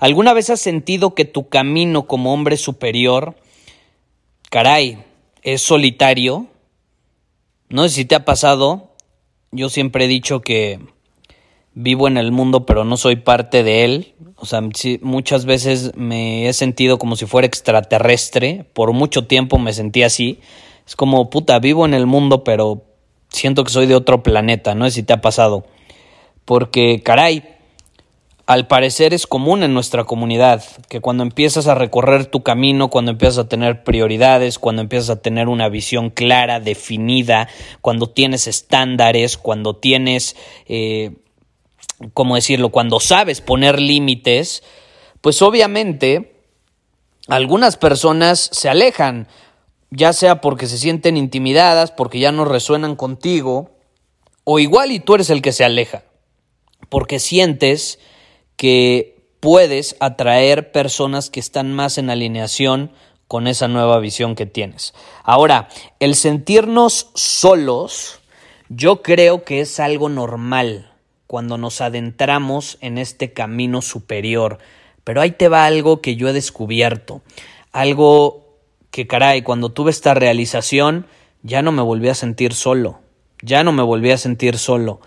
¿Alguna 0.00 0.32
vez 0.32 0.48
has 0.48 0.60
sentido 0.60 1.14
que 1.14 1.26
tu 1.26 1.50
camino 1.50 2.06
como 2.06 2.32
hombre 2.32 2.56
superior, 2.56 3.36
caray, 4.48 5.04
es 5.42 5.60
solitario? 5.60 6.46
No 7.68 7.82
sé 7.82 7.94
si 7.94 8.04
te 8.06 8.14
ha 8.14 8.24
pasado. 8.24 8.94
Yo 9.52 9.68
siempre 9.68 10.06
he 10.06 10.08
dicho 10.08 10.40
que 10.40 10.80
vivo 11.74 12.08
en 12.08 12.16
el 12.16 12.32
mundo 12.32 12.64
pero 12.64 12.84
no 12.84 12.96
soy 12.96 13.16
parte 13.16 13.62
de 13.62 13.84
él. 13.84 14.14
O 14.36 14.46
sea, 14.46 14.62
muchas 15.02 15.44
veces 15.44 15.92
me 15.96 16.48
he 16.48 16.52
sentido 16.54 16.98
como 16.98 17.14
si 17.14 17.26
fuera 17.26 17.46
extraterrestre. 17.46 18.64
Por 18.72 18.94
mucho 18.94 19.26
tiempo 19.26 19.58
me 19.58 19.74
sentí 19.74 20.02
así. 20.02 20.40
Es 20.86 20.96
como, 20.96 21.28
puta, 21.28 21.58
vivo 21.58 21.84
en 21.84 21.92
el 21.92 22.06
mundo 22.06 22.42
pero 22.42 22.84
siento 23.28 23.64
que 23.64 23.70
soy 23.70 23.84
de 23.84 23.96
otro 23.96 24.22
planeta. 24.22 24.74
No 24.74 24.86
sé 24.86 24.92
si 24.92 25.02
te 25.02 25.12
ha 25.12 25.20
pasado. 25.20 25.66
Porque, 26.46 27.02
caray, 27.02 27.59
al 28.50 28.66
parecer 28.66 29.14
es 29.14 29.28
común 29.28 29.62
en 29.62 29.74
nuestra 29.74 30.02
comunidad 30.02 30.64
que 30.88 31.00
cuando 31.00 31.22
empiezas 31.22 31.68
a 31.68 31.76
recorrer 31.76 32.26
tu 32.26 32.42
camino, 32.42 32.90
cuando 32.90 33.12
empiezas 33.12 33.38
a 33.38 33.48
tener 33.48 33.84
prioridades, 33.84 34.58
cuando 34.58 34.82
empiezas 34.82 35.10
a 35.10 35.22
tener 35.22 35.46
una 35.46 35.68
visión 35.68 36.10
clara, 36.10 36.58
definida, 36.58 37.48
cuando 37.80 38.08
tienes 38.08 38.48
estándares, 38.48 39.36
cuando 39.36 39.76
tienes, 39.76 40.34
eh, 40.66 41.12
¿cómo 42.12 42.34
decirlo?, 42.34 42.70
cuando 42.70 42.98
sabes 42.98 43.40
poner 43.40 43.80
límites, 43.80 44.64
pues 45.20 45.42
obviamente 45.42 46.34
algunas 47.28 47.76
personas 47.76 48.50
se 48.52 48.68
alejan, 48.68 49.28
ya 49.90 50.12
sea 50.12 50.40
porque 50.40 50.66
se 50.66 50.78
sienten 50.78 51.16
intimidadas, 51.16 51.92
porque 51.92 52.18
ya 52.18 52.32
no 52.32 52.44
resuenan 52.44 52.96
contigo, 52.96 53.70
o 54.42 54.58
igual 54.58 54.90
y 54.90 54.98
tú 54.98 55.14
eres 55.14 55.30
el 55.30 55.40
que 55.40 55.52
se 55.52 55.62
aleja, 55.62 56.02
porque 56.88 57.20
sientes 57.20 58.00
que 58.60 59.16
puedes 59.40 59.96
atraer 60.00 60.70
personas 60.70 61.30
que 61.30 61.40
están 61.40 61.72
más 61.72 61.96
en 61.96 62.10
alineación 62.10 62.92
con 63.26 63.46
esa 63.46 63.68
nueva 63.68 63.98
visión 64.00 64.34
que 64.34 64.44
tienes. 64.44 64.92
Ahora, 65.24 65.70
el 65.98 66.14
sentirnos 66.14 67.08
solos, 67.14 68.20
yo 68.68 69.00
creo 69.00 69.44
que 69.44 69.62
es 69.62 69.80
algo 69.80 70.10
normal 70.10 70.92
cuando 71.26 71.56
nos 71.56 71.80
adentramos 71.80 72.76
en 72.82 72.98
este 72.98 73.32
camino 73.32 73.80
superior. 73.80 74.58
Pero 75.04 75.22
ahí 75.22 75.30
te 75.30 75.48
va 75.48 75.64
algo 75.64 76.02
que 76.02 76.16
yo 76.16 76.28
he 76.28 76.34
descubierto. 76.34 77.22
Algo 77.72 78.58
que, 78.90 79.06
caray, 79.06 79.40
cuando 79.40 79.70
tuve 79.70 79.90
esta 79.90 80.12
realización, 80.12 81.06
ya 81.42 81.62
no 81.62 81.72
me 81.72 81.80
volví 81.80 82.10
a 82.10 82.14
sentir 82.14 82.52
solo. 82.52 82.98
Ya 83.40 83.64
no 83.64 83.72
me 83.72 83.82
volví 83.82 84.10
a 84.10 84.18
sentir 84.18 84.58
solo. 84.58 85.00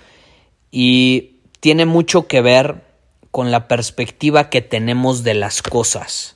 Y 0.71 1.35
tiene 1.59 1.85
mucho 1.85 2.25
que 2.25 2.41
ver 2.41 2.92
con 3.33 3.49
la 3.49 3.67
perspectiva 3.67 4.51
que 4.51 4.61
tenemos 4.61 5.23
de 5.23 5.33
las 5.33 5.63
cosas. 5.63 6.35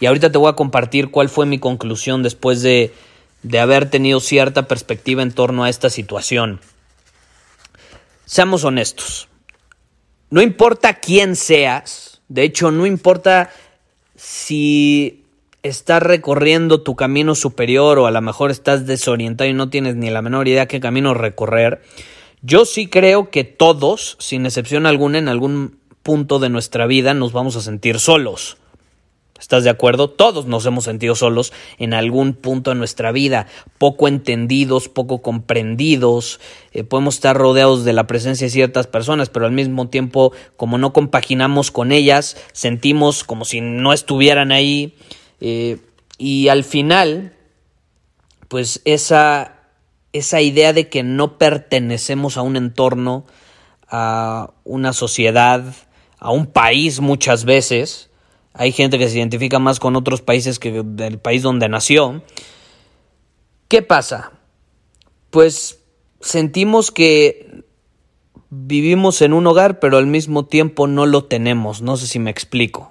Y 0.00 0.06
ahorita 0.06 0.32
te 0.32 0.38
voy 0.38 0.48
a 0.48 0.54
compartir 0.56 1.10
cuál 1.10 1.28
fue 1.28 1.44
mi 1.44 1.58
conclusión 1.58 2.22
después 2.22 2.62
de, 2.62 2.94
de 3.42 3.60
haber 3.60 3.90
tenido 3.90 4.20
cierta 4.20 4.66
perspectiva 4.66 5.20
en 5.22 5.32
torno 5.32 5.64
a 5.64 5.68
esta 5.68 5.90
situación. 5.90 6.58
Seamos 8.24 8.64
honestos. 8.64 9.28
No 10.30 10.40
importa 10.40 10.94
quién 10.94 11.36
seas, 11.36 12.22
de 12.28 12.44
hecho 12.44 12.70
no 12.70 12.86
importa 12.86 13.50
si 14.16 15.24
estás 15.62 16.02
recorriendo 16.02 16.80
tu 16.80 16.96
camino 16.96 17.34
superior 17.34 17.98
o 17.98 18.06
a 18.06 18.10
lo 18.10 18.22
mejor 18.22 18.50
estás 18.50 18.86
desorientado 18.86 19.50
y 19.50 19.52
no 19.52 19.68
tienes 19.68 19.94
ni 19.94 20.08
la 20.08 20.22
menor 20.22 20.48
idea 20.48 20.68
qué 20.68 20.80
camino 20.80 21.12
recorrer, 21.12 21.82
yo 22.40 22.64
sí 22.64 22.86
creo 22.86 23.28
que 23.28 23.44
todos, 23.44 24.16
sin 24.20 24.46
excepción 24.46 24.86
alguna, 24.86 25.18
en 25.18 25.28
algún 25.28 25.79
punto 26.02 26.38
de 26.38 26.48
nuestra 26.48 26.86
vida 26.86 27.14
nos 27.14 27.32
vamos 27.32 27.56
a 27.56 27.60
sentir 27.60 27.98
solos. 27.98 28.56
¿Estás 29.40 29.64
de 29.64 29.70
acuerdo? 29.70 30.10
Todos 30.10 30.44
nos 30.44 30.66
hemos 30.66 30.84
sentido 30.84 31.14
solos 31.14 31.54
en 31.78 31.94
algún 31.94 32.34
punto 32.34 32.70
de 32.70 32.76
nuestra 32.76 33.10
vida, 33.10 33.46
poco 33.78 34.06
entendidos, 34.06 34.90
poco 34.90 35.22
comprendidos, 35.22 36.40
eh, 36.72 36.84
podemos 36.84 37.14
estar 37.14 37.36
rodeados 37.36 37.86
de 37.86 37.94
la 37.94 38.06
presencia 38.06 38.46
de 38.46 38.50
ciertas 38.50 38.86
personas, 38.86 39.30
pero 39.30 39.46
al 39.46 39.52
mismo 39.52 39.88
tiempo, 39.88 40.32
como 40.58 40.76
no 40.76 40.92
compaginamos 40.92 41.70
con 41.70 41.90
ellas, 41.90 42.36
sentimos 42.52 43.24
como 43.24 43.46
si 43.46 43.62
no 43.62 43.94
estuvieran 43.94 44.52
ahí, 44.52 44.94
eh, 45.40 45.78
y 46.18 46.48
al 46.48 46.62
final, 46.62 47.32
pues 48.48 48.82
esa, 48.84 49.56
esa 50.12 50.42
idea 50.42 50.74
de 50.74 50.90
que 50.90 51.02
no 51.02 51.38
pertenecemos 51.38 52.36
a 52.36 52.42
un 52.42 52.56
entorno, 52.56 53.24
a 53.88 54.50
una 54.64 54.92
sociedad, 54.92 55.64
a 56.20 56.30
un 56.30 56.46
país 56.46 57.00
muchas 57.00 57.44
veces. 57.44 58.10
Hay 58.52 58.72
gente 58.72 58.98
que 58.98 59.08
se 59.08 59.18
identifica 59.18 59.58
más 59.58 59.80
con 59.80 59.96
otros 59.96 60.22
países 60.22 60.58
que 60.58 60.82
del 60.84 61.18
país 61.18 61.42
donde 61.42 61.68
nació. 61.68 62.22
¿Qué 63.68 63.82
pasa? 63.82 64.32
Pues 65.30 65.80
sentimos 66.20 66.90
que 66.90 67.64
vivimos 68.50 69.22
en 69.22 69.32
un 69.32 69.46
hogar, 69.46 69.80
pero 69.80 69.96
al 69.96 70.06
mismo 70.06 70.44
tiempo 70.44 70.86
no 70.86 71.06
lo 71.06 71.24
tenemos. 71.24 71.82
No 71.82 71.96
sé 71.96 72.06
si 72.06 72.18
me 72.18 72.30
explico 72.30 72.89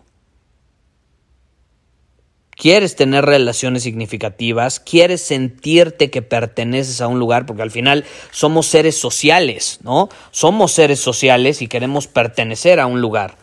quieres 2.59 2.97
tener 2.97 3.25
relaciones 3.25 3.83
significativas, 3.83 4.81
quieres 4.81 5.21
sentirte 5.21 6.11
que 6.11 6.21
perteneces 6.21 6.99
a 6.99 7.07
un 7.07 7.17
lugar, 7.17 7.45
porque 7.45 7.61
al 7.61 7.71
final 7.71 8.03
somos 8.31 8.67
seres 8.67 8.99
sociales, 8.99 9.79
¿no? 9.81 10.09
Somos 10.31 10.73
seres 10.73 10.99
sociales 10.99 11.61
y 11.61 11.67
queremos 11.67 12.07
pertenecer 12.07 12.81
a 12.81 12.85
un 12.85 12.99
lugar. 12.99 13.37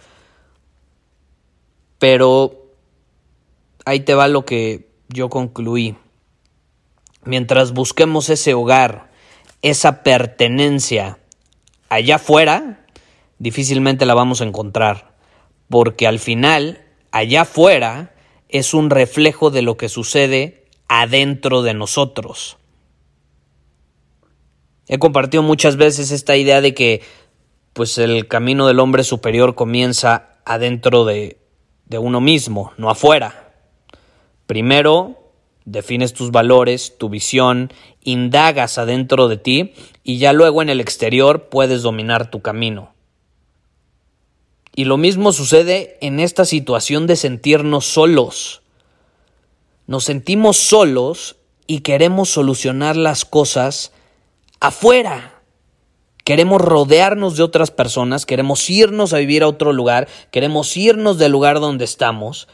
Pero 1.99 2.66
ahí 3.87 4.00
te 4.00 4.15
va 4.15 4.28
lo 4.28 4.44
que 4.44 4.91
yo 5.09 5.31
concluí. 5.31 5.97
Mientras 7.25 7.72
busquemos 7.72 8.28
ese 8.28 8.53
hogar, 8.53 9.10
esa 9.62 10.03
pertenencia 10.03 11.19
allá 11.88 12.16
afuera, 12.16 12.84
difícilmente 13.38 14.04
la 14.04 14.12
vamos 14.12 14.43
a 14.43 14.44
encontrar, 14.44 15.15
porque 15.71 16.07
al 16.07 16.19
final, 16.19 16.84
allá 17.12 17.42
afuera, 17.42 18.12
es 18.57 18.75
un 18.75 18.91
reflejo 18.91 19.51
de 19.51 19.63
lo 19.63 19.77
que 19.77 19.89
sucede 19.89 20.65
adentro 20.89 21.63
de 21.63 21.75
nosotros. 21.75 22.59
He 24.89 24.99
compartido 24.99 25.43
muchas 25.43 25.77
veces 25.77 26.11
esta 26.11 26.37
idea 26.37 26.61
de 26.61 26.75
que 26.75 27.03
pues 27.73 27.99
el 27.99 28.29
camino 28.29 28.67
del 28.67 28.79
hombre 28.79 29.05
superior 29.05 29.55
comienza 29.55 30.39
adentro 30.45 31.05
de, 31.05 31.39
de 31.85 31.99
uno 31.99 32.21
mismo, 32.21 32.73
no 32.79 32.89
afuera. 32.89 33.53
Primero 34.47 35.27
defines 35.65 36.15
tus 36.15 36.31
valores, 36.31 36.97
tu 36.97 37.09
visión, 37.09 37.73
indagas 38.03 38.79
adentro 38.79 39.29
de 39.29 39.37
ti 39.37 39.75
y 40.03 40.19
ya 40.19 40.33
luego 40.33 40.63
en 40.63 40.71
el 40.71 40.81
exterior 40.81 41.49
puedes 41.49 41.83
dominar 41.83 42.31
tu 42.31 42.41
camino. 42.41 42.96
Y 44.77 44.84
lo 44.84 44.99
mismo 44.99 45.33
sucede 45.33 45.97
en 46.03 46.21
esta 46.21 46.45
situación 46.45 47.07
de 47.07 47.17
sentirnos 47.17 47.87
solos. 47.87 48.61
Nos 49.87 50.05
sentimos 50.05 50.59
solos 50.59 51.37
y 51.67 51.81
queremos 51.81 52.28
solucionar 52.28 52.95
las 52.95 53.25
cosas 53.25 53.93
afuera. 54.61 55.41
Queremos 56.25 56.61
rodearnos 56.61 57.39
de 57.39 57.43
otras 57.43 57.71
personas, 57.71 58.27
queremos 58.27 58.69
irnos 58.69 59.15
a 59.15 59.19
vivir 59.19 59.45
a 59.45 59.49
otro 59.49 59.73
lugar, 59.73 60.09
queremos 60.31 60.77
irnos 60.77 61.17
del 61.17 61.33
lugar 61.33 61.59
donde 61.59 61.87
estamos, 61.87 62.47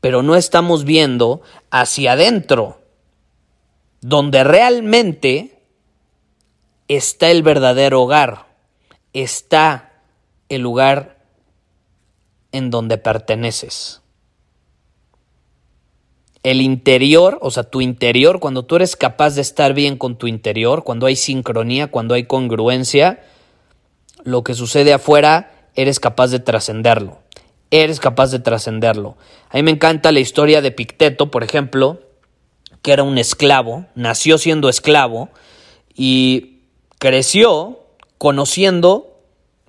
pero 0.00 0.22
no 0.22 0.36
estamos 0.36 0.84
viendo 0.84 1.40
hacia 1.70 2.12
adentro, 2.12 2.80
donde 4.00 4.44
realmente 4.44 5.60
está 6.86 7.32
el 7.32 7.42
verdadero 7.42 8.02
hogar, 8.02 8.46
está 9.12 10.02
el 10.48 10.60
lugar 10.60 11.17
en 12.52 12.70
donde 12.70 12.98
perteneces. 12.98 14.00
El 16.42 16.60
interior, 16.60 17.38
o 17.42 17.50
sea, 17.50 17.64
tu 17.64 17.80
interior, 17.80 18.40
cuando 18.40 18.64
tú 18.64 18.76
eres 18.76 18.96
capaz 18.96 19.34
de 19.34 19.42
estar 19.42 19.74
bien 19.74 19.96
con 19.96 20.16
tu 20.16 20.26
interior, 20.26 20.84
cuando 20.84 21.06
hay 21.06 21.16
sincronía, 21.16 21.88
cuando 21.88 22.14
hay 22.14 22.24
congruencia, 22.24 23.22
lo 24.22 24.44
que 24.44 24.54
sucede 24.54 24.92
afuera, 24.92 25.70
eres 25.74 26.00
capaz 26.00 26.28
de 26.28 26.38
trascenderlo. 26.38 27.18
Eres 27.70 28.00
capaz 28.00 28.30
de 28.30 28.38
trascenderlo. 28.38 29.16
A 29.50 29.56
mí 29.56 29.62
me 29.62 29.72
encanta 29.72 30.12
la 30.12 30.20
historia 30.20 30.62
de 30.62 30.70
Picteto, 30.70 31.30
por 31.30 31.44
ejemplo, 31.44 32.00
que 32.82 32.92
era 32.92 33.02
un 33.02 33.18
esclavo, 33.18 33.86
nació 33.94 34.38
siendo 34.38 34.68
esclavo 34.68 35.28
y 35.94 36.60
creció 36.98 37.80
conociendo 38.16 39.18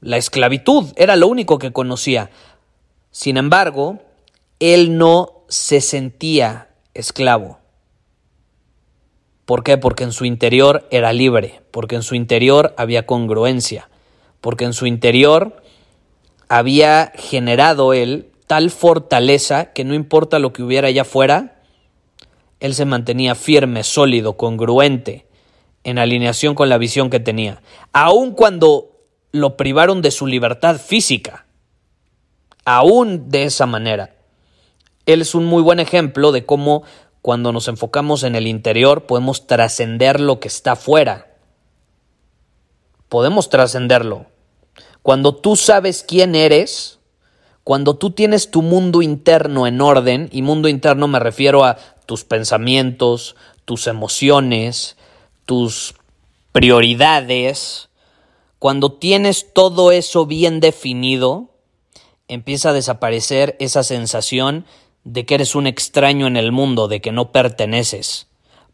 la 0.01 0.17
esclavitud, 0.17 0.85
era 0.95 1.15
lo 1.15 1.27
único 1.27 1.59
que 1.59 1.73
conocía. 1.73 2.29
Sin 3.11 3.37
embargo, 3.37 3.99
él 4.59 4.97
no 4.97 5.43
se 5.47 5.81
sentía 5.81 6.69
esclavo. 6.93 7.59
¿Por 9.45 9.63
qué? 9.63 9.77
Porque 9.77 10.03
en 10.03 10.11
su 10.11 10.25
interior 10.25 10.87
era 10.91 11.11
libre, 11.11 11.61
porque 11.71 11.95
en 11.95 12.03
su 12.03 12.13
interior 12.13 12.75
había 12.77 13.07
congruencia, 13.07 13.89
porque 14.41 14.65
en 14.65 14.73
su 14.73 14.85
interior 14.85 15.63
había 16.49 17.11
generado 17.15 17.93
él 17.93 18.31
tal 18.45 18.69
fortaleza 18.71 19.73
que 19.73 19.83
no 19.83 19.93
importa 19.93 20.39
lo 20.39 20.53
que 20.53 20.63
hubiera 20.63 20.87
allá 20.87 21.03
afuera, 21.03 21.61
él 22.59 22.73
se 22.73 22.85
mantenía 22.85 23.35
firme, 23.35 23.83
sólido, 23.83 24.37
congruente, 24.37 25.25
en 25.83 25.97
alineación 25.97 26.55
con 26.55 26.69
la 26.69 26.77
visión 26.77 27.09
que 27.09 27.19
tenía, 27.19 27.61
aun 27.93 28.31
cuando 28.31 28.91
lo 29.31 29.55
privaron 29.55 30.01
de 30.01 30.11
su 30.11 30.27
libertad 30.27 30.77
física, 30.77 31.45
aún 32.65 33.29
de 33.29 33.43
esa 33.43 33.65
manera. 33.65 34.15
Él 35.05 35.21
es 35.21 35.35
un 35.35 35.45
muy 35.45 35.63
buen 35.63 35.79
ejemplo 35.79 36.31
de 36.31 36.45
cómo 36.45 36.83
cuando 37.21 37.51
nos 37.51 37.67
enfocamos 37.67 38.23
en 38.23 38.35
el 38.35 38.47
interior 38.47 39.05
podemos 39.05 39.47
trascender 39.47 40.19
lo 40.19 40.39
que 40.39 40.47
está 40.47 40.73
afuera. 40.73 41.35
Podemos 43.09 43.49
trascenderlo. 43.49 44.27
Cuando 45.01 45.35
tú 45.35 45.55
sabes 45.55 46.03
quién 46.07 46.35
eres, 46.35 46.99
cuando 47.63 47.95
tú 47.95 48.11
tienes 48.11 48.51
tu 48.51 48.61
mundo 48.61 49.01
interno 49.01 49.67
en 49.67 49.81
orden, 49.81 50.29
y 50.31 50.41
mundo 50.41 50.67
interno 50.67 51.07
me 51.07 51.19
refiero 51.19 51.63
a 51.63 51.77
tus 52.05 52.23
pensamientos, 52.23 53.35
tus 53.65 53.87
emociones, 53.87 54.97
tus 55.45 55.95
prioridades, 56.51 57.89
cuando 58.59 58.93
tienes 58.93 59.53
todo 59.53 59.91
eso 59.91 60.25
bien 60.25 60.59
definido, 60.59 61.49
empieza 62.29 62.69
a 62.69 62.73
desaparecer 62.73 63.57
esa 63.59 63.83
sensación 63.83 64.65
de 65.03 65.25
que 65.25 65.35
eres 65.35 65.55
un 65.55 65.67
extraño 65.67 66.27
en 66.27 66.37
el 66.37 66.51
mundo, 66.51 66.87
de 66.87 67.01
que 67.01 67.11
no 67.11 67.31
perteneces. 67.31 68.27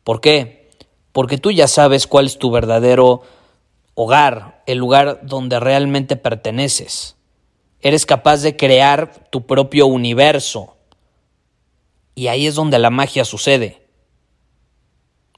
¿Por 0.03 0.21
qué? 0.21 0.69
Porque 1.11 1.37
tú 1.37 1.51
ya 1.51 1.67
sabes 1.67 2.05
cuál 2.05 2.25
es 2.25 2.37
tu 2.37 2.51
verdadero 2.51 3.23
hogar, 3.95 4.61
el 4.67 4.77
lugar 4.77 5.21
donde 5.23 5.59
realmente 5.59 6.17
perteneces. 6.17 7.15
Eres 7.81 8.05
capaz 8.05 8.41
de 8.41 8.55
crear 8.57 9.29
tu 9.31 9.45
propio 9.45 9.87
universo. 9.87 10.75
Y 12.13 12.27
ahí 12.27 12.47
es 12.47 12.55
donde 12.55 12.79
la 12.79 12.89
magia 12.89 13.25
sucede. 13.25 13.84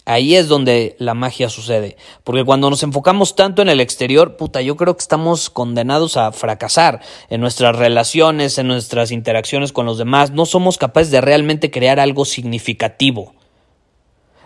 Ahí 0.09 0.37
es 0.37 0.47
donde 0.47 0.95
la 0.99 1.13
magia 1.13 1.49
sucede. 1.49 1.97
Porque 2.23 2.45
cuando 2.45 2.69
nos 2.69 2.81
enfocamos 2.81 3.35
tanto 3.35 3.61
en 3.61 3.67
el 3.67 3.81
exterior, 3.81 4.37
puta, 4.37 4.61
yo 4.61 4.77
creo 4.77 4.95
que 4.95 5.01
estamos 5.01 5.49
condenados 5.49 6.15
a 6.15 6.31
fracasar 6.31 7.01
en 7.29 7.41
nuestras 7.41 7.75
relaciones, 7.75 8.57
en 8.57 8.69
nuestras 8.69 9.11
interacciones 9.11 9.73
con 9.73 9.85
los 9.85 9.97
demás. 9.97 10.31
No 10.31 10.45
somos 10.45 10.77
capaces 10.77 11.11
de 11.11 11.19
realmente 11.19 11.71
crear 11.71 11.99
algo 11.99 12.23
significativo. 12.23 13.35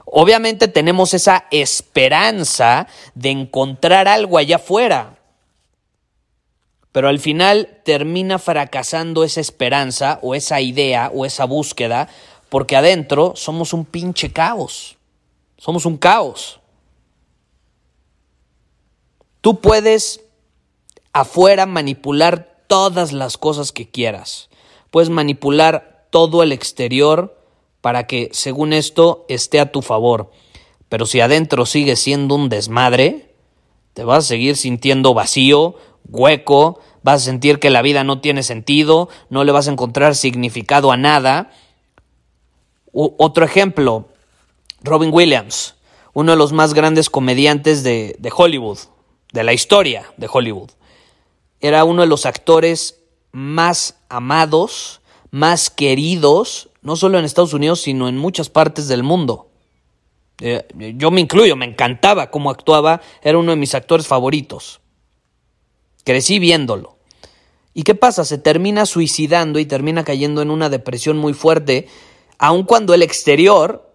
Obviamente 0.06 0.68
tenemos 0.68 1.14
esa 1.14 1.46
esperanza 1.52 2.88
de 3.14 3.30
encontrar 3.30 4.08
algo 4.08 4.40
allá 4.40 4.56
afuera. 4.56 5.20
Pero 6.92 7.08
al 7.08 7.20
final 7.20 7.82
termina 7.86 8.40
fracasando 8.40 9.24
esa 9.24 9.42
esperanza 9.42 10.18
o 10.24 10.34
esa 10.34 10.60
idea 10.60 11.12
o 11.14 11.24
esa 11.24 11.46
búsqueda 11.46 12.10
porque 12.50 12.76
adentro 12.76 13.34
somos 13.36 13.74
un 13.74 13.86
pinche 13.86 14.32
caos. 14.32 14.98
Somos 15.62 15.86
un 15.86 15.98
caos. 15.98 16.60
Tú 19.42 19.60
puedes 19.60 20.22
afuera 21.14 21.68
manipular 21.68 22.64
todas 22.66 23.14
las 23.14 23.38
cosas 23.38 23.72
que 23.72 23.88
quieras. 23.88 24.50
Puedes 24.90 25.12
manipular 25.12 26.08
todo 26.10 26.42
el 26.42 26.52
exterior 26.52 27.38
para 27.80 28.08
que, 28.08 28.32
según 28.34 28.74
esto, 28.74 29.24
esté 29.30 29.60
a 29.60 29.72
tu 29.72 29.84
favor. 29.84 30.32
Pero 30.90 31.06
si 31.06 31.20
adentro 31.20 31.68
sigue 31.68 31.96
siendo 31.96 32.34
un 32.34 32.50
desmadre, 32.50 33.36
te 33.94 34.04
vas 34.04 34.26
a 34.26 34.28
seguir 34.30 34.58
sintiendo 34.58 35.14
vacío, 35.14 35.76
hueco, 36.10 36.80
vas 37.04 37.22
a 37.22 37.26
sentir 37.26 37.60
que 37.60 37.70
la 37.70 37.84
vida 37.84 38.04
no 38.04 38.20
tiene 38.20 38.42
sentido, 38.42 39.10
no 39.30 39.44
le 39.44 39.52
vas 39.52 39.68
a 39.68 39.72
encontrar 39.74 40.16
significado 40.16 40.92
a 40.92 40.98
nada. 40.98 41.52
otro 42.92 43.46
ejemplo, 43.46 44.08
Robin 44.84 45.12
Williams, 45.14 45.76
uno 46.14 46.32
de 46.32 46.38
los 46.38 46.54
más 46.54 46.74
grandes 46.74 47.10
comediantes 47.10 47.84
de, 47.84 48.18
Hollywood, 48.36 48.80
de 49.32 49.44
la 49.44 49.54
historia 49.54 50.12
de 50.18 50.28
Hollywood. 50.32 50.72
Era 51.60 51.84
uno 51.84 52.02
de 52.02 52.08
los 52.08 52.26
actores 52.26 53.00
más 53.32 53.98
amados, 54.10 55.02
más 55.30 55.70
queridos, 55.70 56.70
no 56.82 56.96
solo 56.96 57.20
en 57.20 57.26
Estados 57.26 57.54
Unidos, 57.54 57.82
sino 57.82 58.10
en 58.10 58.18
muchas 58.18 58.50
partes 58.50 58.88
del 58.88 59.04
mundo. 59.04 59.50
Eh, 60.40 60.66
yo 60.98 61.12
me 61.12 61.22
incluyo, 61.22 61.56
me 61.56 61.66
encantaba 61.66 62.32
cómo 62.32 62.50
actuaba, 62.50 63.02
era 63.22 63.38
uno 63.38 63.52
de 63.52 63.58
mis 63.58 63.76
actores 63.76 64.08
favoritos. 64.08 64.82
Crecí 66.04 66.40
viéndolo. 66.40 66.98
¿Y 67.76 67.84
qué 67.84 67.94
pasa? 67.94 68.26
Se 68.26 68.40
termina 68.40 68.88
suicidando 68.88 69.60
y 69.60 69.66
termina 69.66 70.04
cayendo 70.04 70.42
en 70.42 70.50
una 70.50 70.70
depresión 70.70 71.18
muy 71.18 71.34
fuerte, 71.34 71.88
aun 72.40 72.64
cuando 72.64 72.96
el 72.96 73.04
exterior 73.04 73.91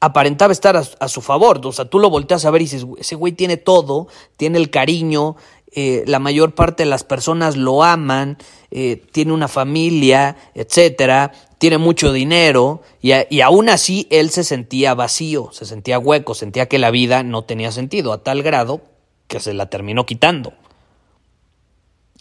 aparentaba 0.00 0.52
estar 0.52 0.76
a, 0.76 1.08
su 1.08 1.20
favor. 1.20 1.60
O 1.64 1.72
sea, 1.72 1.86
tú 1.86 1.98
lo 1.98 2.10
volteas 2.10 2.44
a 2.44 2.50
ver 2.50 2.62
y 2.62 2.66
dices, 2.66 2.86
ese 2.98 3.14
güey 3.14 3.32
tiene 3.32 3.56
todo, 3.56 4.08
tiene 4.36 4.58
el 4.58 4.70
cariño, 4.70 5.36
eh, 5.72 6.04
la 6.06 6.18
mayor 6.18 6.54
parte 6.54 6.84
de 6.84 6.90
las 6.90 7.04
personas 7.04 7.56
lo 7.56 7.82
aman, 7.82 8.38
eh, 8.70 9.02
tiene 9.12 9.32
una 9.32 9.48
familia, 9.48 10.36
etcétera, 10.54 11.32
tiene 11.58 11.78
mucho 11.78 12.12
dinero, 12.12 12.82
y, 13.02 13.12
y 13.28 13.40
aún 13.40 13.68
así 13.68 14.06
él 14.10 14.30
se 14.30 14.44
sentía 14.44 14.94
vacío, 14.94 15.50
se 15.52 15.66
sentía 15.66 15.98
hueco, 15.98 16.34
sentía 16.34 16.66
que 16.66 16.78
la 16.78 16.90
vida 16.90 17.22
no 17.22 17.42
tenía 17.42 17.72
sentido, 17.72 18.12
a 18.12 18.22
tal 18.22 18.42
grado 18.42 18.80
que 19.26 19.40
se 19.40 19.52
la 19.52 19.68
terminó 19.68 20.06
quitando. 20.06 20.54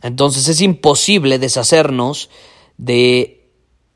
Entonces 0.02 0.48
es 0.48 0.62
imposible 0.62 1.40
deshacernos 1.40 2.30
de 2.78 3.37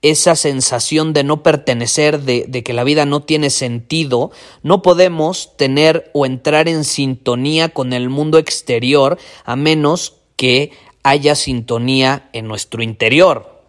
esa 0.02 0.36
sensación 0.36 1.14
de 1.14 1.24
no 1.24 1.44
pertenecer, 1.44 2.22
de, 2.22 2.64
que 2.64 2.74
la 2.74 2.84
vida 2.84 3.06
no 3.06 3.22
tiene 3.22 3.50
sentido, 3.50 4.32
no 4.64 4.82
podemos 4.82 5.56
tener 5.58 6.10
o 6.14 6.26
entrar 6.26 6.68
en 6.68 6.84
sintonía 6.84 7.70
con 7.70 7.94
el 7.94 8.10
mundo 8.10 8.40
exterior 8.40 9.20
a 9.46 9.56
menos 9.56 10.18
que 10.38 10.72
haya 11.04 11.36
sintonía 11.36 12.30
en 12.34 12.48
nuestro 12.48 12.82
interior. 12.82 13.62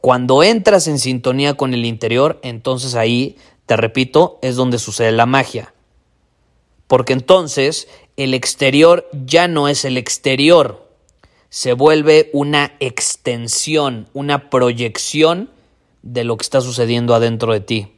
Cuando 0.00 0.42
entras 0.42 0.88
en 0.88 0.98
sintonía 0.98 1.54
con 1.54 1.74
el 1.74 1.84
interior, 1.84 2.40
entonces 2.42 2.94
ahí, 2.94 3.36
te 3.66 3.76
repito, 3.76 4.38
es 4.42 4.56
donde 4.56 4.78
sucede 4.78 5.12
la 5.12 5.26
magia. 5.26 5.74
Porque 6.88 7.12
entonces 7.12 7.86
el 8.16 8.34
exterior 8.34 9.08
ya 9.12 9.46
no 9.46 9.68
es 9.68 9.84
el 9.84 9.96
exterior 9.96 10.89
se 11.50 11.72
vuelve 11.72 12.30
una 12.32 12.76
extensión, 12.78 14.08
una 14.12 14.50
proyección 14.50 15.50
de 16.02 16.24
lo 16.24 16.36
que 16.36 16.44
está 16.44 16.60
sucediendo 16.60 17.14
adentro 17.14 17.52
de 17.52 17.60
ti. 17.60 17.92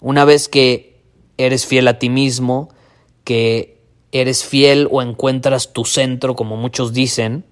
Una 0.00 0.24
vez 0.24 0.48
que 0.48 1.02
eres 1.36 1.66
fiel 1.66 1.86
a 1.88 1.98
ti 1.98 2.08
mismo, 2.08 2.70
que 3.22 3.82
eres 4.12 4.44
fiel 4.44 4.88
o 4.90 5.02
encuentras 5.02 5.74
tu 5.74 5.84
centro, 5.84 6.34
como 6.34 6.56
muchos 6.56 6.94
dicen, 6.94 7.44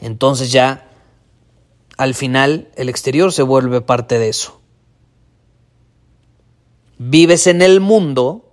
entonces 0.00 0.50
ya 0.50 0.90
al 1.98 2.14
final 2.14 2.70
el 2.74 2.88
exterior 2.88 3.32
se 3.32 3.42
vuelve 3.42 3.82
parte 3.82 4.18
de 4.18 4.30
eso. 4.30 4.60
Vives 6.98 7.46
en 7.46 7.62
el 7.62 7.80
mundo 7.80 8.48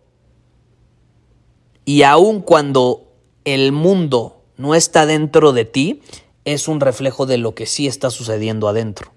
Y 1.86 2.04
aun 2.04 2.42
cuando 2.42 3.14
el 3.46 3.72
mundo 3.72 4.39
no 4.60 4.76
está 4.76 5.06
dentro 5.06 5.54
de 5.54 5.64
ti, 5.64 6.02
es 6.44 6.68
un 6.68 6.82
reflejo 6.82 7.26
de 7.26 7.38
lo 7.38 7.56
que 7.56 7.66
sí 7.66 7.88
está 7.88 8.10
sucediendo 8.10 8.68
adentro. 8.68 9.14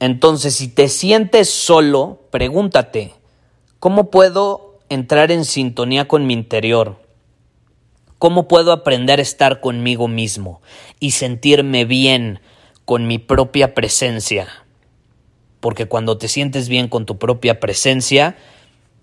Entonces, 0.00 0.54
si 0.54 0.68
te 0.68 0.88
sientes 0.88 1.48
solo, 1.48 2.20
pregúntate, 2.30 3.14
¿cómo 3.78 4.10
puedo 4.10 4.78
entrar 4.90 5.32
en 5.32 5.46
sintonía 5.46 6.06
con 6.06 6.26
mi 6.26 6.34
interior? 6.34 7.00
¿Cómo 8.18 8.48
puedo 8.48 8.72
aprender 8.72 9.18
a 9.18 9.22
estar 9.22 9.60
conmigo 9.60 10.08
mismo 10.08 10.60
y 10.98 11.12
sentirme 11.12 11.86
bien 11.86 12.40
con 12.84 13.06
mi 13.06 13.16
propia 13.16 13.72
presencia? 13.72 14.46
Porque 15.58 15.86
cuando 15.86 16.18
te 16.18 16.28
sientes 16.28 16.68
bien 16.68 16.88
con 16.88 17.06
tu 17.06 17.16
propia 17.16 17.60
presencia, 17.60 18.36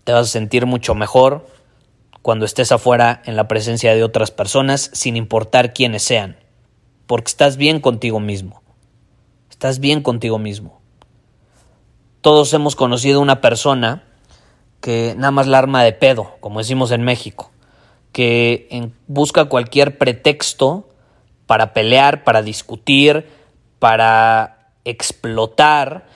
te 0.04 0.12
vas 0.12 0.28
a 0.28 0.32
sentir 0.32 0.68
mucho 0.68 0.94
mejor 0.94 1.48
cuando 2.28 2.44
estés 2.44 2.74
afuera 2.74 3.22
en 3.24 3.38
la 3.38 3.48
presencia 3.48 3.96
de 3.96 4.04
otras 4.04 4.32
personas, 4.32 4.90
sin 4.92 5.16
importar 5.16 5.74
quiénes 5.74 6.04
sean. 6.04 6.36
Porque 7.06 7.30
estás 7.30 7.56
bien 7.56 7.80
contigo 7.80 8.20
mismo. 8.20 8.62
Estás 9.50 9.80
bien 9.80 10.02
contigo 10.02 10.38
mismo. 10.38 10.82
Todos 12.20 12.54
hemos 12.54 12.76
conocido 12.76 13.22
una 13.22 13.40
persona 13.40 14.04
que 14.82 15.14
nada 15.16 15.32
más 15.32 15.48
la 15.48 15.58
arma 15.58 15.86
de 15.86 15.94
pedo, 15.94 16.36
como 16.42 16.60
decimos 16.60 16.92
en 16.92 17.04
México 17.04 17.50
que 18.12 18.92
busca 19.08 19.46
cualquier 19.46 19.98
pretexto 19.98 20.90
para 21.46 21.72
pelear, 21.72 22.26
para 22.26 22.42
discutir, 22.42 23.26
para 23.80 24.74
explotar. 24.84 26.08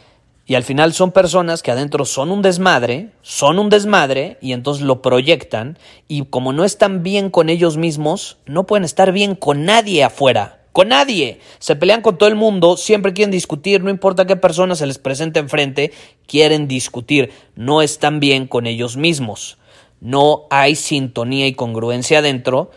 Y 0.46 0.56
al 0.56 0.64
final 0.64 0.94
son 0.94 1.12
personas 1.12 1.62
que 1.62 1.72
adentro 1.72 2.06
son 2.06 2.32
un 2.32 2.42
desmadre, 2.42 3.12
son 3.22 3.60
un 3.60 3.70
desmadre 3.70 4.38
y 4.42 4.54
entonces 4.54 4.84
lo 4.84 5.02
proyectan 5.02 5.78
y 6.08 6.26
como 6.26 6.52
no 6.52 6.66
están 6.66 7.04
bien 7.04 7.30
con 7.30 7.50
ellos 7.50 7.78
mismos, 7.78 8.38
no 8.46 8.66
pueden 8.66 8.84
estar 8.84 9.12
bien 9.12 9.36
con 9.36 9.66
nadie 9.66 10.04
afuera. 10.04 10.58
Con 10.74 10.88
nadie. 10.88 11.40
Se 11.60 11.76
pelean 11.76 12.02
con 12.02 12.18
todo 12.18 12.30
el 12.30 12.36
mundo, 12.36 12.78
siempre 12.78 13.14
quieren 13.14 13.32
discutir, 13.32 13.84
no 13.84 13.90
importa 13.90 14.26
qué 14.26 14.38
persona 14.38 14.76
se 14.76 14.88
les 14.88 15.00
presente 15.00 15.40
enfrente, 15.40 15.92
quieren 16.28 16.68
discutir, 16.68 17.32
no 17.56 17.82
están 17.82 18.20
bien 18.20 18.48
con 18.48 18.68
ellos 18.68 18.96
mismos 18.96 19.58
no 20.02 20.48
hay 20.50 20.76
sintonía 20.76 21.48
y 21.48 21.54
congruencia 21.54 22.20
adentro, 22.20 22.72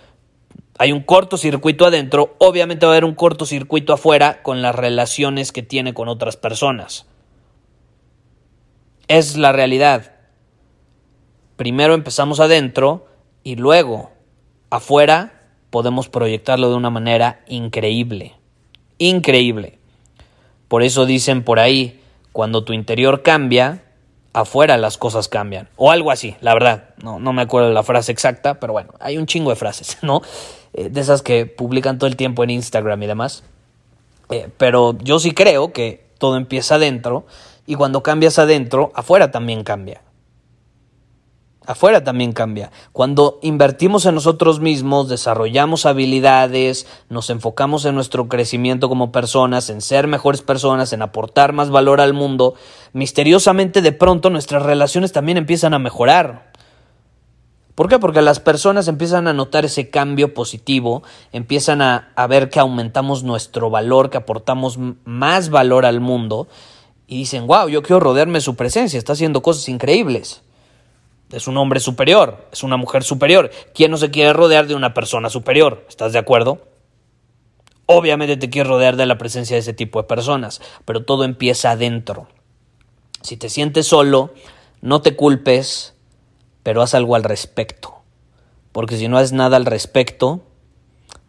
hay 0.78 0.92
un 0.92 1.00
cortocircuito 1.00 1.86
adentro, 1.86 2.36
obviamente 2.38 2.86
va 2.86 2.92
a 2.92 2.94
haber 2.94 3.04
un 3.04 3.14
cortocircuito 3.14 3.92
afuera 3.92 4.42
con 4.42 4.62
las 4.62 4.74
relaciones 4.74 5.50
que 5.50 5.62
tiene 5.62 5.94
con 5.94 6.08
otras 6.08 6.36
personas. 6.36 7.06
Es 9.08 9.36
la 9.36 9.52
realidad. 9.52 10.12
Primero 11.56 11.94
empezamos 11.94 12.40
adentro 12.40 13.06
y 13.42 13.56
luego 13.56 14.10
afuera 14.70 15.42
podemos 15.70 16.08
proyectarlo 16.08 16.70
de 16.70 16.76
una 16.76 16.90
manera 16.90 17.40
increíble. 17.46 18.34
Increíble. 18.98 19.78
Por 20.68 20.82
eso 20.82 21.06
dicen 21.06 21.44
por 21.44 21.58
ahí, 21.58 22.00
cuando 22.32 22.64
tu 22.64 22.72
interior 22.72 23.22
cambia, 23.22 23.82
afuera 24.32 24.76
las 24.76 24.98
cosas 24.98 25.28
cambian. 25.28 25.68
O 25.76 25.90
algo 25.90 26.10
así, 26.10 26.36
la 26.40 26.54
verdad. 26.54 26.90
No, 27.02 27.18
no 27.18 27.32
me 27.32 27.42
acuerdo 27.42 27.70
la 27.70 27.82
frase 27.82 28.12
exacta, 28.12 28.58
pero 28.60 28.72
bueno, 28.72 28.92
hay 29.00 29.18
un 29.18 29.26
chingo 29.26 29.50
de 29.50 29.56
frases, 29.56 29.98
¿no? 30.02 30.22
Eh, 30.72 30.88
de 30.88 31.00
esas 31.00 31.22
que 31.22 31.46
publican 31.46 31.98
todo 31.98 32.08
el 32.08 32.16
tiempo 32.16 32.42
en 32.44 32.50
Instagram 32.50 33.02
y 33.02 33.06
demás. 33.06 33.44
Eh, 34.30 34.48
pero 34.56 34.96
yo 34.98 35.18
sí 35.18 35.32
creo 35.32 35.72
que 35.72 36.06
todo 36.18 36.36
empieza 36.36 36.76
adentro 36.76 37.26
y 37.66 37.74
cuando 37.74 38.02
cambias 38.02 38.38
adentro, 38.38 38.92
afuera 38.94 39.30
también 39.30 39.64
cambia 39.64 40.02
afuera 41.66 42.04
también 42.04 42.32
cambia. 42.32 42.70
Cuando 42.92 43.38
invertimos 43.42 44.06
en 44.06 44.14
nosotros 44.14 44.60
mismos, 44.60 45.08
desarrollamos 45.08 45.86
habilidades, 45.86 46.86
nos 47.08 47.30
enfocamos 47.30 47.84
en 47.84 47.94
nuestro 47.94 48.28
crecimiento 48.28 48.88
como 48.88 49.12
personas, 49.12 49.70
en 49.70 49.80
ser 49.80 50.06
mejores 50.06 50.42
personas, 50.42 50.92
en 50.92 51.02
aportar 51.02 51.52
más 51.52 51.70
valor 51.70 52.00
al 52.00 52.12
mundo, 52.12 52.54
misteriosamente 52.92 53.82
de 53.82 53.92
pronto 53.92 54.30
nuestras 54.30 54.62
relaciones 54.62 55.12
también 55.12 55.38
empiezan 55.38 55.74
a 55.74 55.78
mejorar. 55.78 56.52
¿Por 57.74 57.88
qué? 57.88 57.98
Porque 57.98 58.22
las 58.22 58.38
personas 58.38 58.86
empiezan 58.86 59.26
a 59.26 59.32
notar 59.32 59.64
ese 59.64 59.90
cambio 59.90 60.32
positivo, 60.32 61.02
empiezan 61.32 61.82
a, 61.82 62.12
ver 62.28 62.48
que 62.48 62.60
aumentamos 62.60 63.24
nuestro 63.24 63.68
valor, 63.68 64.10
que 64.10 64.16
aportamos 64.16 64.78
más 65.04 65.50
valor 65.50 65.84
al 65.84 66.00
mundo 66.00 66.46
y 67.06 67.18
dicen, 67.18 67.46
wow, 67.46 67.68
yo 67.68 67.82
quiero 67.82 68.00
rodearme 68.00 68.34
de 68.34 68.40
su 68.42 68.56
presencia, 68.56 68.98
está 68.98 69.12
haciendo 69.12 69.42
cosas 69.42 69.68
increíbles. 69.68 70.42
Es 71.30 71.48
un 71.48 71.56
hombre 71.56 71.80
superior, 71.80 72.48
es 72.52 72.62
una 72.62 72.76
mujer 72.76 73.02
superior. 73.02 73.50
¿Quién 73.74 73.90
no 73.90 73.96
se 73.96 74.10
quiere 74.10 74.32
rodear 74.32 74.66
de 74.66 74.74
una 74.74 74.94
persona 74.94 75.30
superior? 75.30 75.84
¿Estás 75.88 76.12
de 76.12 76.18
acuerdo? 76.18 76.68
Obviamente 77.86 78.36
te 78.36 78.50
quieres 78.50 78.70
rodear 78.70 78.96
de 78.96 79.06
la 79.06 79.18
presencia 79.18 79.56
de 79.56 79.60
ese 79.60 79.74
tipo 79.74 80.00
de 80.00 80.08
personas, 80.08 80.60
pero 80.84 81.04
todo 81.04 81.24
empieza 81.24 81.72
adentro. 81.72 82.28
Si 83.20 83.36
te 83.36 83.48
sientes 83.48 83.86
solo, 83.86 84.32
no 84.80 85.02
te 85.02 85.16
culpes, 85.16 85.94
pero 86.62 86.82
haz 86.82 86.94
algo 86.94 87.14
al 87.16 87.24
respecto. 87.24 88.02
Porque 88.72 88.96
si 88.96 89.08
no 89.08 89.18
haces 89.18 89.32
nada 89.32 89.56
al 89.56 89.66
respecto, 89.66 90.42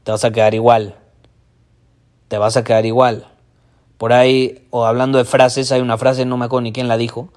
te 0.03 0.11
vas 0.11 0.23
a 0.23 0.31
quedar 0.31 0.53
igual. 0.53 0.95
Te 2.27 2.37
vas 2.37 2.57
a 2.57 2.63
quedar 2.63 2.85
igual. 2.85 3.27
Por 3.97 4.13
ahí, 4.13 4.67
o 4.71 4.85
hablando 4.85 5.17
de 5.17 5.25
frases, 5.25 5.71
hay 5.71 5.81
una 5.81 5.97
frase, 5.97 6.25
no 6.25 6.37
me 6.37 6.45
acuerdo 6.45 6.63
ni 6.63 6.73
quién 6.73 6.87
la 6.87 6.97
dijo, 6.97 7.29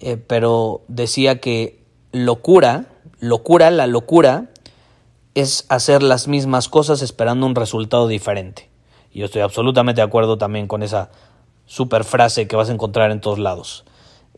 eh, 0.00 0.16
pero 0.16 0.82
decía 0.88 1.40
que 1.40 1.82
locura, 2.12 2.86
locura, 3.18 3.70
la 3.70 3.86
locura 3.86 4.46
es 5.34 5.66
hacer 5.68 6.02
las 6.02 6.26
mismas 6.26 6.68
cosas 6.68 7.02
esperando 7.02 7.46
un 7.46 7.54
resultado 7.54 8.08
diferente. 8.08 8.70
Y 9.12 9.20
yo 9.20 9.26
estoy 9.26 9.42
absolutamente 9.42 10.00
de 10.00 10.06
acuerdo 10.06 10.38
también 10.38 10.66
con 10.66 10.82
esa 10.82 11.10
super 11.66 12.04
frase 12.04 12.48
que 12.48 12.56
vas 12.56 12.70
a 12.70 12.72
encontrar 12.72 13.10
en 13.10 13.20
todos 13.20 13.38
lados. 13.38 13.84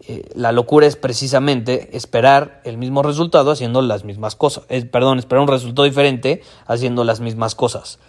Eh, 0.09 0.29
la 0.35 0.51
locura 0.51 0.87
es 0.87 0.97
precisamente 0.97 1.97
esperar 1.97 2.61
el 2.65 2.77
mismo 2.77 3.03
resultado 3.03 3.53
haciendo 3.53 3.83
las 3.83 4.05
mismas 4.05 4.35
cosas. 4.35 4.65
perdón, 4.91 5.19
esperar 5.19 5.43
un 5.43 5.49
resultado 5.49 5.85
diferente 5.85 6.43
haciendo 6.67 7.05
las 7.05 7.21
mismas 7.21 7.55
cosas. 7.55 8.01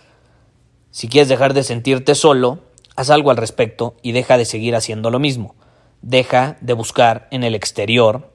Si 0.90 1.08
quieres 1.08 1.30
dejar 1.30 1.54
de 1.54 1.64
sentirte 1.64 2.16
solo, 2.16 2.60
haz 2.96 3.10
algo 3.10 3.32
al 3.32 3.38
respecto 3.38 3.96
y 4.02 4.12
deja 4.12 4.38
de 4.38 4.46
seguir 4.46 4.76
haciendo 4.76 5.10
lo 5.10 5.20
mismo. 5.20 5.56
Deja 6.02 6.58
de 6.62 6.74
buscar 6.74 7.28
en 7.32 7.44
el 7.44 7.56
exterior 7.56 8.32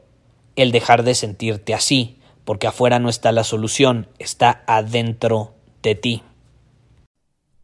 el 0.57 0.73
dejar 0.73 1.05
de 1.05 1.15
sentirte 1.15 1.75
así, 1.75 2.19
porque 2.45 2.67
afuera 2.67 2.99
no 2.99 3.09
está 3.09 3.31
la 3.31 3.45
solución, 3.45 4.09
está 4.19 4.65
adentro 4.67 5.55
de 5.83 5.95
ti. 5.95 6.23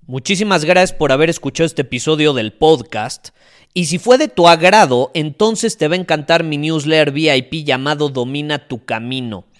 Muchísimas 0.06 0.64
gracias 0.64 0.92
por 0.92 1.10
haber 1.10 1.30
escuchado 1.30 1.66
este 1.66 1.82
episodio 1.82 2.34
del 2.34 2.52
podcast. 2.52 3.30
Y 3.72 3.86
si 3.86 3.98
fue 3.98 4.18
de 4.18 4.28
tu 4.28 4.46
agrado, 4.46 5.10
entonces 5.14 5.78
te 5.78 5.88
va 5.88 5.94
a 5.94 5.98
encantar 5.98 6.44
mi 6.44 6.58
newsletter 6.58 7.10
VIP 7.10 7.64
llamado 7.64 8.10
Domina 8.10 8.68
tu 8.68 8.84
Camino. 8.84 9.46